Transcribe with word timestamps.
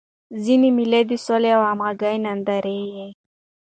ځيني 0.43 0.69
مېلې 0.77 1.01
د 1.09 1.11
سولي 1.25 1.49
او 1.57 1.61
همږغۍ 1.69 2.15
نندارې 2.25 2.79
يي. 2.95 3.07